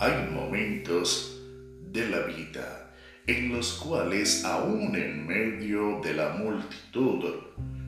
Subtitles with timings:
[0.00, 1.40] Hay momentos
[1.92, 2.92] de la vida
[3.26, 7.24] en los cuales aún en medio de la multitud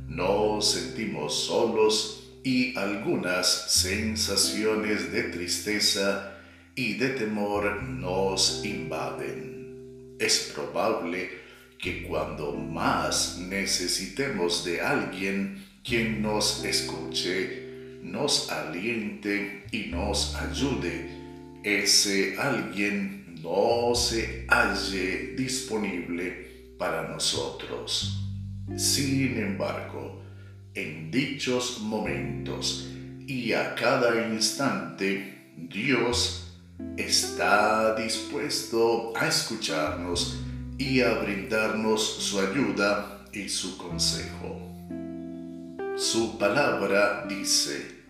[0.07, 6.39] nos sentimos solos y algunas sensaciones de tristeza
[6.77, 10.15] y de temor nos invaden.
[10.21, 11.29] Es probable
[11.77, 21.26] que cuando más necesitemos de alguien quien nos escuche, nos aliente y nos ayude,
[21.63, 28.23] ese alguien no se halle disponible para nosotros.
[28.77, 30.23] Sin embargo,
[30.75, 32.91] en dichos momentos
[33.27, 36.53] y a cada instante, Dios
[36.97, 40.39] está dispuesto a escucharnos
[40.79, 44.61] y a brindarnos su ayuda y su consejo.
[45.97, 48.05] Su palabra dice,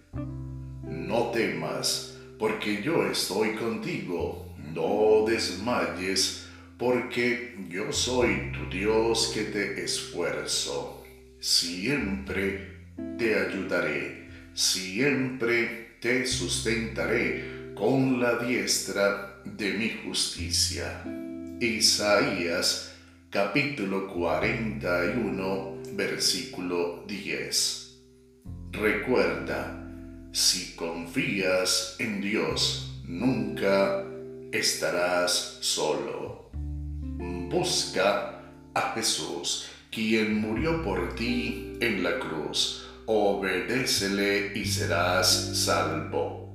[0.84, 6.46] no temas, porque yo estoy contigo, no desmayes,
[6.78, 11.04] porque yo soy tu Dios que te esfuerzo.
[11.40, 12.76] Siempre
[13.18, 21.02] te ayudaré, siempre te sustentaré con la diestra de mi justicia.
[21.60, 22.94] Isaías
[23.30, 27.98] capítulo 41 versículo 10.
[28.72, 29.85] Recuerda,
[30.36, 34.04] si confías en Dios, nunca
[34.52, 36.50] estarás solo.
[37.48, 38.42] Busca
[38.74, 42.86] a Jesús, quien murió por ti en la cruz.
[43.06, 46.45] Obedécele y serás salvo.